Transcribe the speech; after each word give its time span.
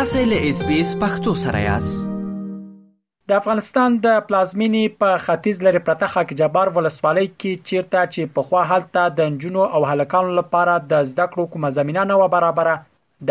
تاسو 0.00 0.20
له 0.28 0.50
اس 0.50 0.60
بي 0.66 0.74
اس 0.82 0.90
پختو 1.00 1.32
سره 1.38 1.58
یاست 1.62 2.04
د 3.32 3.32
افغانستان 3.38 3.96
د 4.04 4.20
پلازمینې 4.28 4.94
په 5.02 5.18
ختیځ 5.24 5.58
لري 5.66 5.80
پرته 5.88 6.08
خاک 6.12 6.30
جبار 6.40 6.70
ولسوالۍ 6.76 7.26
کې 7.32 7.64
چیرته 7.70 8.04
چې 8.14 8.30
په 8.38 8.44
خوا 8.52 8.62
حالته 8.70 9.02
د 9.18 9.34
جنونو 9.42 9.66
او 9.80 9.82
هلکانو 9.90 10.30
لپاره 10.38 10.76
د 10.92 11.04
زده 11.10 11.26
کړو 11.34 11.52
کومه 11.56 11.72
زمينه 11.80 12.06
نه 12.12 12.16
و 12.22 12.30
برابره 12.36 12.76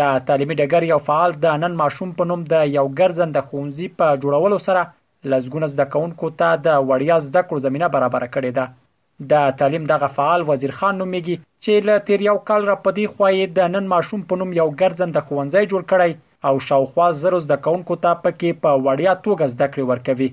د 0.01 0.21
تعلیمي 0.29 0.59
ډګر 0.61 0.87
یو 0.91 0.99
فعال 1.09 1.35
د 1.47 1.57
نن 1.63 1.79
ماشوم 1.81 2.13
په 2.21 2.29
نوم 2.33 2.45
د 2.53 2.69
یو 2.77 2.85
ګرځند 3.01 3.41
خونځي 3.47 3.89
په 4.03 4.21
جوړولو 4.25 4.61
سره 4.69 4.85
لزګونه 5.33 5.71
زده 5.73 5.89
کوونکو 5.97 6.31
ته 6.43 6.61
د 6.69 6.79
وړیا 6.91 7.17
زده 7.31 7.43
کړو 7.49 7.65
زمينه 7.67 7.91
برابره 7.99 8.29
کړې 8.31 8.55
ده 8.61 9.35
د 9.35 9.59
تعلیم 9.63 9.91
دغه 9.95 10.11
فعال 10.21 10.49
وزیر 10.53 10.77
خان 10.81 11.01
نومېږي 11.05 11.43
چې 11.65 11.91
له 11.91 12.07
تیر 12.13 12.29
یو 12.31 12.39
کال 12.53 12.71
را 12.73 12.79
پدی 12.87 13.09
خوایې 13.11 13.61
د 13.61 13.75
نن 13.77 13.91
ماشوم 13.99 14.25
په 14.31 14.43
نوم 14.45 14.55
یو 14.63 14.69
ګرځند 14.83 15.23
خونځي 15.27 15.75
جوړ 15.75 15.93
کړی 15.93 16.23
او 16.47 16.59
شاوخوا 16.67 17.07
زرو 17.21 17.39
زده 17.45 17.57
کوونکو 17.65 17.95
ته 18.03 18.11
پکې 18.23 18.49
په 18.63 18.71
وړیا 18.85 19.13
توګه 19.25 19.45
زده 19.53 19.67
کړې 19.73 19.83
ورکوي 19.91 20.29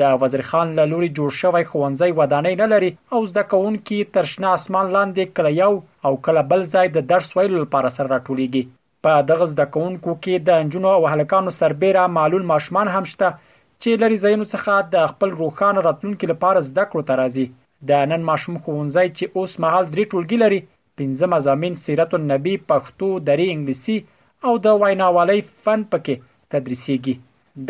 د 0.00 0.02
وزیر 0.20 0.42
خان 0.50 0.68
له 0.78 0.84
لوري 0.92 1.08
جوړ 1.18 1.30
شوی 1.40 1.64
خوانځي 1.70 2.10
ودانۍ 2.18 2.54
نه 2.62 2.66
لري 2.72 2.90
او 3.14 3.20
زده 3.30 3.42
کوونکي 3.52 3.98
تر 4.14 4.24
شنه 4.32 4.48
اسمان 4.58 4.86
لاندې 4.96 5.32
کله 5.36 5.50
یو 5.62 5.72
او 6.06 6.12
کله 6.24 6.42
بل 6.50 6.60
ځای 6.74 6.86
د 6.92 6.98
درس 7.12 7.28
ویلو 7.36 7.62
لپاره 7.64 7.90
سره 7.96 8.08
راټولېږي 8.14 8.62
په 9.04 9.10
دغه 9.30 9.44
زده 9.52 9.66
کوونکو 9.74 10.10
کې 10.24 10.34
د 10.46 10.50
انجونو 10.62 10.88
او 10.96 11.02
هلکانو 11.12 11.50
سربېره 11.60 12.02
معلول 12.16 12.44
ماشومان 12.52 12.86
هم 12.94 13.04
شته 13.12 13.28
چې 13.82 13.90
لري 14.02 14.16
زینو 14.24 14.46
څخه 14.54 14.72
د 14.94 14.96
خپل 15.12 15.28
روخان 15.42 15.74
راتلونکو 15.88 16.24
لپاره 16.32 16.66
زده 16.70 16.84
کړو 16.90 17.02
ته 17.08 17.12
راځي 17.22 17.46
د 17.88 17.90
نن 18.12 18.22
ماشوم 18.30 18.56
خوانځي 18.64 19.06
چې 19.16 19.24
اوس 19.36 19.52
مهال 19.64 19.84
درې 19.92 20.04
ټولګي 20.10 20.38
لري 20.44 20.60
پنځه 20.98 21.30
مزامین 21.34 21.74
سیرت 21.84 22.12
النبی 22.20 22.54
پښتو 22.70 23.08
دري 23.28 23.46
انګلیسي 23.54 23.98
او 24.48 24.52
د 24.64 24.72
ویناوالۍ 24.82 25.40
فن 25.64 25.80
پکې 25.92 26.14
تدریسیږي 26.52 27.14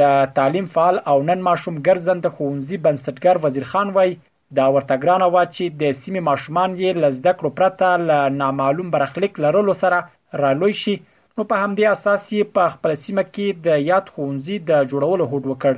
د 0.01 0.19
تعلیم 0.37 0.67
فعال 0.75 0.97
او 1.13 1.17
نن 1.29 1.41
ماشوم 1.47 1.77
ګرځند 1.87 2.25
ښوونځي 2.35 2.77
بنسټګر 2.85 3.37
وزیر 3.45 3.67
خان 3.71 3.89
وای 3.97 4.11
دا 4.59 4.67
ورته 4.75 4.95
ګرانه 5.03 5.27
وا 5.35 5.43
چې 5.57 5.65
د 5.81 5.93
سیمې 6.01 6.23
ماشومان 6.31 6.71
یې 6.83 6.91
لزده 7.05 7.33
کړو 7.41 7.51
پرته 7.59 7.89
له 8.09 8.19
نامعلوم 8.43 8.89
برخلیک 8.95 9.35
لرلو 9.45 9.75
سره 9.83 9.99
رالوي 10.43 10.75
شي 10.83 10.95
نو 11.37 11.47
په 11.53 11.57
همدې 11.65 11.85
اساس 11.97 12.23
یې 12.35 12.53
په 12.57 12.65
خپل 12.75 12.95
سیمه 13.05 13.25
کې 13.35 13.47
د 13.67 13.85
یاد 13.91 14.05
ښوونځي 14.15 14.57
د 14.71 14.83
جوړولو 14.93 15.25
هوډ 15.33 15.45
وکړ 15.53 15.75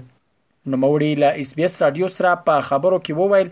نو 0.72 0.80
موري 0.84 1.10
له 1.22 1.30
اس 1.42 1.50
بي 1.58 1.64
اس 1.68 1.74
رادیو 1.84 2.08
سره 2.16 2.34
په 2.48 2.54
خبرو 2.68 3.00
کې 3.04 3.18
وویل 3.22 3.48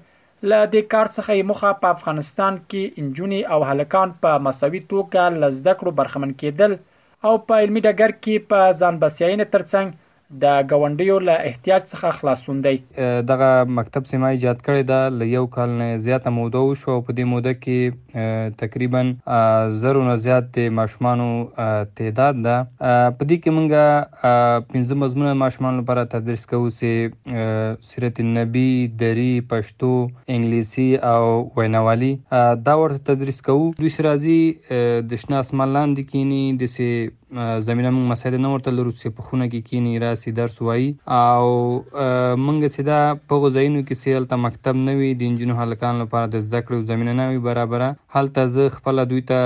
ل 0.50 0.68
دې 0.72 0.82
کار 0.92 1.06
څخه 1.16 1.48
مخه 1.52 1.72
په 1.84 1.88
افغانستان 1.96 2.60
کې 2.60 3.02
انجونی 3.02 3.40
او 3.56 3.60
هلکان 3.70 4.14
په 4.22 4.30
مساوي 4.46 4.84
توګه 4.92 5.24
لزده 5.44 5.72
کړو 5.80 5.92
برخمن 6.00 6.32
کېدل 6.42 6.78
او 7.26 7.34
په 7.46 7.52
علمي 7.62 7.80
ډګر 7.86 8.10
کې 8.22 8.34
په 8.48 8.58
ځان 8.80 8.94
بسیاینې 9.02 9.46
ترڅنګ 9.54 9.88
د 10.42 10.44
غونډیو 10.80 11.14
له 11.28 11.34
احتیاج 11.48 11.82
څخه 11.92 12.10
خلاصون 12.18 12.56
دی 12.66 12.74
دغه 13.30 13.48
مکتب 13.78 14.02
سیمه 14.10 14.28
ایجاد 14.34 14.58
کړی 14.66 14.82
دا 14.90 15.00
ل 15.20 15.22
یو 15.36 15.46
کال 15.56 15.70
نه 15.80 15.88
زیاته 16.06 16.30
موده 16.38 16.62
شو 16.82 16.96
په 17.06 17.16
دې 17.18 17.24
موده 17.32 17.52
کې 17.62 18.54
تقریبا 18.62 19.02
زرو 19.84 20.04
نه 20.08 20.14
زیات 20.26 20.46
د 20.58 20.70
ماشومان 20.80 21.20
تعداد 22.00 22.40
ده 22.46 22.56
په 22.78 23.22
دې 23.30 23.36
کې 23.42 23.54
مونږه 23.58 23.82
پنځه 24.72 25.00
مضمونه 25.02 25.34
ماشومان 25.44 25.80
لپاره 25.80 26.06
تدریس 26.16 26.46
کوو 26.54 26.70
چې 26.78 27.82
سیرت 27.90 28.22
النبی 28.26 28.68
دری 29.04 29.30
پښتو 29.54 29.92
انګلیسي 30.36 30.90
او 31.12 31.24
ویناوالي 31.60 32.12
دا 32.70 32.74
ورته 32.82 33.02
تدریس 33.12 33.42
کوو 33.50 33.70
دوی 33.82 33.94
سرازي 33.98 34.40
د 35.10 35.22
شناس 35.24 35.54
ملان 35.62 35.98
د 35.98 36.08
کینی 36.14 36.44
د 36.62 36.72
سي 36.76 36.92
زمينه 37.68 37.90
موږ 37.96 38.06
مسایل 38.12 38.34
نه 38.44 38.48
ورته 38.52 38.70
لرو 38.76 38.92
چې 39.00 39.08
په 39.16 39.22
خونه 39.26 39.44
کې 39.52 39.60
کینی 39.68 39.92
راسي 40.04 40.30
درس 40.38 40.56
وایي 40.68 40.88
او 41.28 41.44
موږ 42.46 42.58
سیدا 42.76 42.98
په 43.28 43.34
غوځینو 43.42 43.80
کې 43.86 43.94
سیل 44.02 44.24
ته 44.32 44.36
مکتب 44.46 44.74
نه 44.88 44.92
وي 45.00 45.10
د 45.20 45.22
انجینو 45.28 45.54
حلقان 45.60 45.94
لپاره 46.02 46.26
د 46.32 46.36
زده 46.46 46.60
کړو 46.66 46.86
زمينه 46.90 47.12
نه 47.20 47.24
وي 47.30 47.40
برابره 47.48 47.88
هلته 48.12 48.46
زه 48.54 48.64
خپل 48.74 49.00
دوی 49.10 49.22
ته 49.26 49.42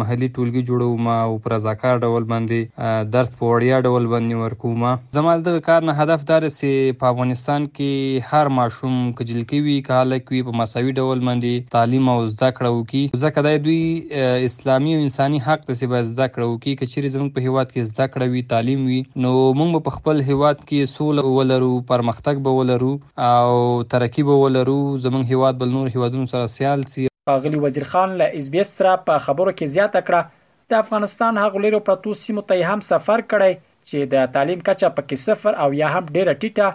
محلي 0.00 0.26
ټولګي 0.34 0.60
جوړوم 0.66 1.06
او 1.14 1.38
پر 1.46 1.54
ځاکار 1.62 1.96
ډول 2.08 2.26
باندې 2.32 3.08
درس 3.14 3.32
په 3.40 3.48
وړیا 3.52 3.78
ډول 3.86 4.04
باندې 4.12 4.44
ورکوم 4.44 4.84
زما 5.18 5.32
د 5.48 5.56
کار 5.68 5.86
نه 5.88 5.96
هدف 6.04 6.26
دار 6.28 6.46
سي 6.58 6.70
په 7.00 7.08
افغانستان 7.14 7.66
کې 7.78 8.28
هر 8.32 8.52
ماشوم 8.60 9.00
کجل 9.22 9.40
کې 9.40 9.64
وی 9.66 9.74
کاله 9.90 10.20
کې 10.28 10.46
په 10.50 10.56
مساوي 10.62 10.94
ډول 11.00 11.24
باندې 11.30 11.66
تعلیم 11.74 12.12
او 12.14 12.16
زده 12.34 12.52
کړه 12.60 12.70
وکي 12.78 13.02
ځکه 13.16 13.46
دای 13.48 13.58
دوی 13.66 14.46
اسلامي 14.52 14.94
او 14.98 15.02
انساني 15.08 15.42
حق 15.50 15.66
ته 15.70 15.78
سي 15.82 15.90
زده 15.90 16.30
کړه 16.36 16.50
وکي 16.54 16.76
کچېر 16.78 17.14
زموږ 17.16 17.34
په 17.38 17.46
هیواد 17.48 17.72
کې 17.72 17.92
زده 17.92 18.08
کړه 18.12 18.34
وی 18.34 18.46
تعلیم 18.56 18.86
وی 18.92 19.00
نو 19.26 19.34
موږ 19.62 19.86
په 19.90 19.98
خپل 19.98 20.24
هیواد 20.32 20.64
کې 20.64 20.96
سوله 20.96 21.36
ولرو 21.40 21.74
پرمختګ 21.92 22.48
به 22.48 22.56
ولرو 22.62 22.94
او 23.34 23.84
ترقی 23.96 24.28
به 24.32 24.40
ولرو 24.46 24.80
زموږ 25.08 25.30
هیواد 25.36 25.62
بل 25.64 25.76
نور 25.78 25.94
هیوادونو 26.00 26.34
سره 26.38 26.56
سیال 26.58 26.90
سي 26.96 27.09
ښاغلي 27.30 27.58
وزیر 27.64 27.86
خان 27.92 28.10
له 28.20 28.26
اس 28.40 28.46
بي 28.52 28.60
اس 28.62 28.70
سره 28.78 28.92
په 29.08 29.22
خبرو 29.26 29.52
کې 29.58 29.74
زیاته 29.78 30.00
کړه 30.10 30.74
د 30.74 30.82
افغانستان 30.84 31.38
هغو 31.44 31.62
لرو 31.64 31.80
پرتو 31.88 32.14
سیمو 32.26 32.44
ته 32.50 32.70
هم 32.74 32.82
سفر 32.90 33.22
کړی 33.32 33.52
چې 33.90 34.10
د 34.14 34.28
تعلیم 34.36 34.62
کچه 34.68 34.90
پکې 34.98 35.26
صفر 35.26 35.58
او 35.64 35.68
یا 35.80 35.90
هم 35.96 36.04
ډیره 36.16 36.34
ټیټه 36.42 36.68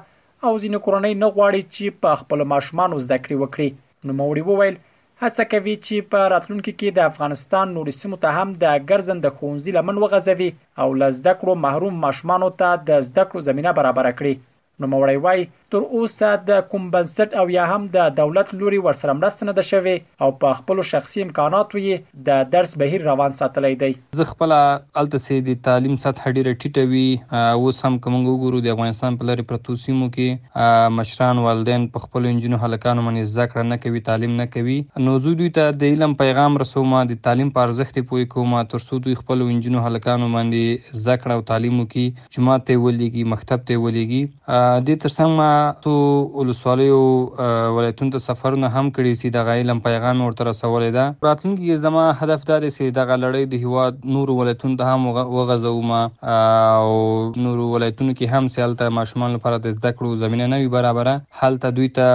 او 0.46 0.52
ځینې 0.64 0.86
کورنۍ 0.86 1.14
نه 1.24 1.30
غواړي 1.38 1.62
چې 1.76 2.02
په 2.06 2.22
خپل 2.22 2.46
ماشومان 2.54 2.96
زده 3.06 3.20
کړې 3.24 3.42
وکړي 3.42 4.08
نو 4.08 4.16
موري 4.22 4.44
وویل 4.50 4.76
هڅه 5.24 5.44
کوي 5.52 5.76
چې 5.88 6.08
په 6.14 6.32
راتلونکي 6.36 6.72
کې 6.80 6.98
د 6.98 7.12
افغانستان 7.12 7.76
نورو 7.78 7.94
سیمو 8.00 8.20
ته 8.26 8.40
هم 8.42 8.50
د 8.64 8.76
ګرځند 8.92 9.30
خونځي 9.38 9.76
لمن 9.80 10.02
وغځوي 10.04 10.50
او 10.82 10.88
لزدکړو 11.04 11.62
محروم 11.68 12.02
ماشومان 12.08 12.48
ته 12.64 12.82
د 12.90 12.92
زدکړو 13.10 13.48
زمينه 13.50 13.76
برابر 13.82 14.10
کړي 14.20 14.52
نو 14.84 14.92
موري 14.96 15.20
وای 15.26 15.46
تر 15.74 15.86
اوسه 16.00 16.32
د 16.50 16.60
کوم 16.72 16.84
بنسټ 16.96 17.36
او 17.42 17.46
یا 17.56 17.66
هم 17.72 17.86
د 17.96 18.10
دولت 18.20 18.52
لوري 18.60 18.80
ورسره 18.88 19.16
مرسته 19.20 19.48
نه 19.50 19.54
ده 19.60 19.66
شوې 19.70 19.96
او 20.26 20.30
په 20.42 20.58
خپل 20.60 20.82
شخصي 20.90 21.24
امکاناتو 21.26 21.82
یې 21.84 22.26
د 22.30 22.50
درس 22.56 22.76
بهیر 22.82 23.06
روان 23.10 23.38
ساتلې 23.40 23.82
دی 23.84 24.22
زه 24.22 24.28
خپل 24.32 24.56
التسي 24.58 25.38
د 25.48 25.60
تعلیم 25.70 25.96
سطح 26.04 26.28
ډیره 26.38 26.54
ټیټه 26.60 26.90
وي 26.92 27.70
اوس 27.70 27.84
هم 27.90 27.98
کوم 28.08 28.18
ګورو 28.34 28.62
د 28.68 28.76
افغانستان 28.76 29.20
په 29.22 29.30
لری 29.32 29.48
پرتو 29.54 29.78
سیمو 29.86 30.10
کې 30.18 30.94
مشران 31.00 31.42
والدین 31.48 31.90
په 31.98 32.06
خپل 32.06 32.30
انجنونو 32.34 32.62
هلکانو 32.66 33.08
باندې 33.08 33.34
ذکر 33.42 33.66
نه 33.72 33.80
کوي 33.88 34.04
تعلیم 34.12 34.38
نه 34.42 34.48
کوي 34.58 34.78
نو 35.08 35.18
زه 35.28 35.36
دوی 35.42 35.52
ته 35.60 35.76
د 35.86 35.96
علم 35.96 36.16
پیغام 36.24 36.62
رسوم 36.66 36.96
د 37.14 37.22
تعلیم 37.30 37.52
په 37.58 37.68
ارزښت 37.70 38.10
پوي 38.14 38.30
کوم 38.36 38.56
ترڅو 38.76 39.02
دوی 39.08 39.18
خپل 39.24 39.44
انجنونو 39.50 39.86
هلکانو 39.90 40.30
باندې 40.38 41.02
ذکر 41.10 41.36
او 41.38 41.42
تعلیم 41.54 41.82
وکړي 41.84 42.40
جماعت 42.40 42.68
ته 42.70 42.82
ولېږي 42.86 43.30
مکتب 43.36 43.68
ته 43.72 43.82
ولېږي 43.84 44.90
د 44.90 45.02
ترڅنګ 45.08 45.54
تو 45.86 45.92
ولسوالیو 46.34 46.98
ولایتونو 47.78 48.12
ته 48.16 48.22
سفرونه 48.28 48.70
هم 48.76 48.90
کړی 48.98 49.14
سي 49.22 49.32
د 49.36 49.46
غایلم 49.50 49.80
پیغام 49.88 50.22
ورته 50.26 50.48
رسولې 50.50 50.92
ده 50.98 51.30
راتلونکي 51.30 51.62
کې 51.66 51.80
زما 51.86 52.04
هدف 52.24 52.46
دا 52.50 52.60
دی 52.64 52.72
چې 52.78 52.96
د 52.98 53.08
غلړې 53.12 53.54
د 53.54 53.64
هواد 53.66 54.10
نور 54.18 54.34
ولایتونو 54.40 54.80
ته 54.82 54.92
هم 54.94 55.08
وغځو 55.40 55.74
ما 55.92 56.02
او 56.36 56.98
نور 57.46 57.64
ولایتونو 57.76 58.18
کې 58.18 58.34
هم 58.36 58.52
سیالته 58.58 58.94
ماشومان 59.00 59.38
لپاره 59.38 59.64
د 59.68 59.78
زده 59.78 59.92
کړو 60.02 60.22
زمينه 60.26 60.50
نه 60.56 60.62
وي 60.64 60.70
برابره 60.78 61.16
هلته 61.44 61.76
دوی 61.80 61.90
ته 62.00 62.12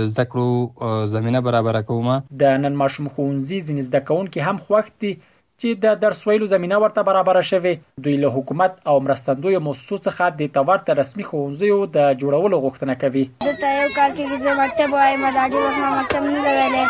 د 0.00 0.12
زده 0.14 0.28
کړو 0.34 1.04
زمينه 1.16 1.44
برابره 1.50 1.84
کومه 1.92 2.18
د 2.44 2.60
نن 2.66 2.80
ماشوم 2.84 3.08
خونځي 3.14 3.64
زین 3.70 3.82
زده 3.88 4.04
کون 4.12 4.32
کې 4.36 4.50
هم 4.50 4.62
خوښتي 4.68 5.16
چې 5.62 5.68
د 5.84 5.96
درس 6.04 6.20
ویلو 6.28 6.46
زمينه 6.52 6.76
ورته 6.80 7.02
برابر 7.08 7.36
شوه 7.50 7.70
دوی 8.06 8.16
له 8.24 8.28
حکومت 8.36 8.72
او 8.90 8.96
مرستندوی 9.06 9.56
موسسو 9.66 9.96
څخه 10.06 10.24
د 10.40 10.50
تورته 10.56 10.92
رسمي 11.00 11.24
ښوونځیو 11.28 11.78
د 11.96 11.98
جوړولو 12.20 12.56
غوښتنه 12.64 12.94
کوي 13.02 13.24
د 13.46 13.56
تایو 13.62 13.88
کال 13.98 14.10
کې 14.16 14.24
د 14.48 14.58
مکتب 14.60 14.88
وای 14.96 15.14
مداري 15.24 15.56
ورته 15.62 15.88
مکتب 15.98 16.22
نه 16.34 16.40
ویلې 16.46 16.84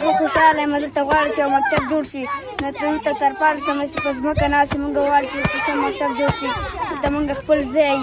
خو 0.00 0.10
خوشاله 0.18 0.64
مې 0.72 0.90
ته 0.94 1.00
غواړم 1.08 1.32
چې 1.36 1.42
مکتب 1.58 1.82
جوړ 1.90 2.04
شي 2.12 2.22
نو 2.62 2.96
ته 3.04 3.12
تر 3.22 3.32
پاره 3.40 3.58
سمې 3.66 3.86
په 4.06 4.10
ځمکه 4.18 4.46
ناسې 4.56 4.76
مونږ 4.82 4.94
غواړو 5.04 5.28
چې 5.32 5.72
مکتب 5.84 6.08
جوړ 6.18 6.32
شي 6.40 6.50
دلته 7.02 7.14
مونږ 7.16 7.30
خپل 7.42 7.58
ځای 7.76 7.96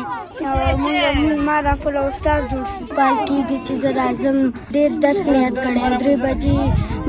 او 0.47 0.71
مونږ 0.83 1.15
ما 1.47 1.57
را 1.67 1.73
خپل 1.79 1.95
استاد 2.07 2.39
جوړ 2.51 2.65
شي 2.73 2.83
کال 2.97 3.15
کېږي 3.27 3.57
چې 3.65 3.73
زه 3.81 3.89
راځم 4.01 4.37
ډېر 4.75 4.91
درس 5.05 5.21
مې 5.29 5.37
یاد 5.45 5.57
کړی 5.65 5.81
درې 6.01 6.15
بجې 6.23 6.59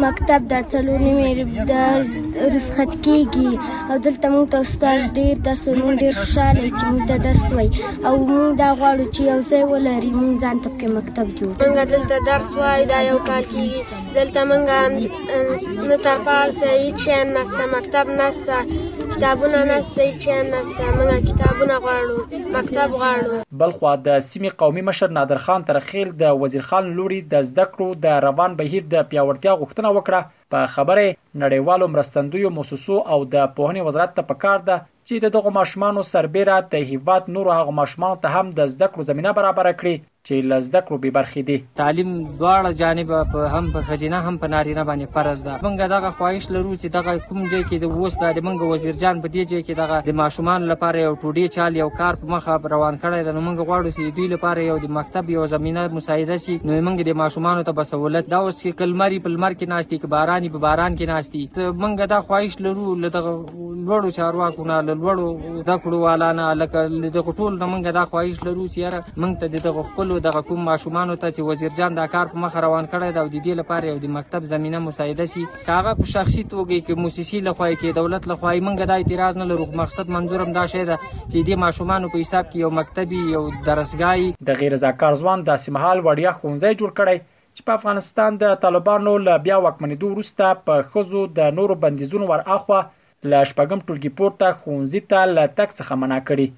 مکتب 0.05 0.41
د 0.53 0.55
څلور 0.73 0.99
نیمې 1.07 1.33
د 1.71 1.75
رسخت 2.57 2.91
کېږي 3.07 3.51
او 3.91 3.95
دلته 4.07 4.27
مونږ 4.35 4.47
ته 4.53 4.59
استاد 4.67 4.99
ډېر 5.21 5.35
درس 5.47 5.63
مونږ 5.81 5.95
ډېر 6.03 6.13
خوشحاله 6.19 6.69
چې 6.79 6.85
مونږ 6.91 7.03
ته 7.09 7.17
درس 7.27 7.45
وایي 7.57 7.71
او 8.09 8.15
مونږ 8.31 8.51
دا 8.63 8.71
غواړو 8.79 9.05
چې 9.15 9.21
یو 9.31 9.39
ځای 9.51 9.63
ولري 9.73 10.13
مونږ 10.21 10.33
ځان 10.43 10.57
ته 10.63 10.69
پکې 10.73 10.87
مکتب 10.99 11.27
جوړ 11.39 11.53
مونږ 11.61 11.79
دلته 11.93 12.17
درس 12.31 12.51
وایي 12.61 12.85
دا 12.93 12.99
یو 13.11 13.19
کال 13.31 13.45
کېږي 13.53 13.83
دلته 14.17 14.41
مونږ 14.51 14.69
نه 15.91 15.97
ترپال 16.07 16.49
څه 16.59 16.67
هېڅ 16.83 16.97
شی 17.03 17.11
هم 17.21 17.29
نسته 17.37 17.63
مکتب 17.77 18.07
نسته 18.21 18.57
کتابونه 19.13 19.59
نسته 19.73 20.01
هېڅ 20.09 20.19
شی 20.25 20.31
هم 20.39 20.47
نسته 20.55 20.85
مونږ 20.97 21.23
کتابونه 21.31 21.77
غواړو 21.85 22.17
مکتب 22.57 22.89
غواړو 23.01 23.33
بل 23.61 23.71
خو 23.79 23.85
د 24.07 24.09
سیمې 24.31 24.51
قومي 24.61 24.83
مشر 24.89 25.09
نادر 25.19 25.39
خان 25.45 25.61
ترخیل 25.71 26.09
د 26.23 26.37
وزیر 26.43 26.65
خان 26.71 26.85
لوري 26.99 27.21
د 27.33 27.49
زده 27.49 27.67
کړو 27.75 27.89
د 28.05 28.21
روان 28.27 28.51
بهیر 28.61 28.85
د 28.95 29.09
پیاوړتیا 29.11 29.53
غوښتنه 29.61 29.89
وکړه 29.97 30.21
په 30.53 30.61
خبره 30.75 31.07
نړیوالو 31.45 31.87
مرستندویو 31.95 32.55
موسسو 32.59 32.97
او 33.13 33.19
د 33.35 33.37
پوهنې 33.57 33.87
وزارت 33.89 34.13
ته 34.19 34.29
پکار 34.33 34.59
ده 34.69 34.77
چې 35.09 35.35
دغه 35.37 35.55
ماشومان 35.59 36.03
سربېره 36.13 36.57
د 36.73 36.89
هیواد 36.91 37.33
نور 37.37 37.47
هغه 37.59 37.77
ماشومان 37.81 38.17
ته 38.25 38.37
هم 38.37 38.53
د 38.59 38.73
زده 38.75 38.87
کړو 38.93 39.09
زمينه 39.11 39.37
برابر 39.39 39.69
کړي 39.83 39.95
چې 40.29 40.49
له 40.49 40.57
زده 40.65 40.81
کړو 40.87 40.97
به 41.03 41.13
برخېدي 41.17 41.55
تعلیم 41.81 42.09
دواړه 42.41 42.71
جانب 42.81 43.11
په 43.35 43.45
هم 43.59 43.69
په 43.77 43.85
خجینه 43.91 44.19
هم 44.25 44.35
په 44.43 44.51
نارینه 44.55 44.83
باندې 44.89 45.13
فرض 45.15 45.39
ده 45.45 45.53
موږ 45.67 45.87
دغه 45.93 46.11
خواهش 46.19 46.49
لرو 46.57 46.73
چې 46.81 46.93
دغه 46.97 47.13
کوم 47.29 47.39
ځای 47.53 47.63
کې 47.69 47.79
د 47.85 47.95
ووس 47.95 48.17
د 48.39 48.41
موږ 48.49 48.65
وزیر 48.73 48.99
جان 49.05 49.23
په 49.23 49.33
دې 49.35 49.43
ځای 49.53 49.63
کې 49.67 49.79
دغه 49.83 49.97
د 50.09 50.19
ماشومان 50.23 50.67
لپاره 50.73 51.05
یو 51.07 51.15
ټوډي 51.23 51.47
چال 51.55 51.79
یو 51.83 51.89
کار 52.01 52.19
په 52.25 52.33
مخه 52.35 52.59
روان 52.75 52.99
کړی 53.05 53.29
دی 53.29 53.35
نو 53.39 53.45
موږ 53.47 53.69
غواړو 53.69 53.95
چې 53.97 54.15
دوی 54.19 54.29
لپاره 54.35 54.67
یو 54.71 54.77
د 54.85 54.93
مکتب 54.99 55.33
یو 55.37 55.47
زمينه 55.55 55.87
مساعده 55.97 56.37
شي 56.45 56.59
نو 56.65 56.71
موږ 56.91 57.09
د 57.11 57.17
ماشومان 57.23 57.63
ته 57.71 57.75
به 57.81 57.91
سہولت 57.93 58.31
دا 58.35 58.43
اوس 58.45 58.57
کې 58.61 58.79
کلمري 58.83 59.23
په 59.27 59.35
لمر 59.37 59.53
کې 59.57 59.73
ناشتي 59.75 59.97
کې 60.03 60.13
باراني 60.17 60.53
په 60.59 60.65
باران 60.67 61.01
کې 61.01 61.09
ناشتي 61.13 61.73
موږ 61.83 62.13
دا 62.15 62.21
خواهش 62.29 62.61
لرو 62.69 62.93
له 63.07 63.15
دغه 63.17 63.35
لوړو 63.89 64.17
چارواکو 64.21 64.69
نه 64.73 64.77
له 64.91 65.01
لوړو 65.01 65.65
دکړو 65.73 65.99
والا 66.07 66.31
نه 66.43 66.53
لکه 66.63 66.87
د 67.19 67.19
ټول 67.41 67.59
موږ 67.73 67.99
دا 68.01 68.07
خواهش 68.15 68.47
لرو 68.47 68.69
چې 68.73 68.79
یاره 68.85 69.03
موږ 69.11 69.33
ته 69.57 69.67
دغه 69.71 69.89
خپل 69.91 70.09
ټولو 70.11 70.23
دغه 70.31 70.41
کوم 70.49 70.63
ماشومانو 70.69 71.15
ته 71.23 71.29
چې 71.35 71.49
وزیر 71.49 71.75
جان 71.79 71.97
دا 71.97 72.05
کار 72.13 72.31
په 72.31 72.39
مخ 72.45 72.55
روان 72.63 72.87
کړی 72.93 73.09
دا 73.17 73.23
د 73.25 73.35
دې 73.35 73.59
لپاره 73.61 73.91
یو 73.91 73.99
د 74.05 74.11
مکتب 74.15 74.47
زمينه 74.53 74.79
مساعده 74.87 75.27
شي 75.33 75.43
کاغه 75.67 75.91
په 75.99 76.07
شخصي 76.13 76.43
توګه 76.55 76.79
کې 76.87 77.03
موسسي 77.03 77.43
لخوا 77.49 77.69
کې 77.75 77.99
دولت 77.99 78.25
لخوا 78.31 78.55
یې 78.55 78.67
منګه 78.69 78.89
دا 78.93 78.97
اعتراض 79.03 79.37
نه 79.41 79.45
لرو 79.51 79.67
مقصد 79.83 80.09
منظورم 80.17 80.51
دا 80.57 80.65
شی 80.73 80.83
ده 80.89 80.97
چې 81.03 81.47
دې 81.49 81.63
ماشومانو 81.65 82.11
په 82.15 82.23
حساب 82.25 82.49
کې 82.51 82.65
یو 82.65 82.73
مکتبي 82.81 83.21
یو 83.37 83.43
درسګای 83.69 84.49
د 84.51 84.59
غیر 84.63 84.77
ذکر 84.87 85.19
ځوان 85.23 85.45
داسې 85.51 85.77
محل 85.79 86.03
وړیا 86.09 86.33
خونځي 86.41 86.73
جوړ 86.81 86.91
کړی 87.03 87.23
چې 87.57 87.63
په 87.71 87.79
افغانستان 87.81 88.41
د 88.43 88.57
طالبانو 88.65 89.13
له 89.29 89.39
بیا 89.47 89.61
واکمنېدو 89.61 90.11
وروسته 90.17 90.65
په 90.71 90.89
خزو 90.95 91.23
د 91.39 91.55
نورو 91.61 91.79
بندیزونو 91.87 92.33
ور 92.35 92.43
اخوا 92.59 92.81
ل 92.81 93.47
شپږم 93.53 93.87
ټولګي 93.87 94.19
پورته 94.23 94.61
خونځي 94.65 95.05
ته 95.15 95.31
ل 95.37 95.47
تک 95.63 95.77
څخه 95.79 96.03
منع 96.05 96.21
کړي 96.33 96.49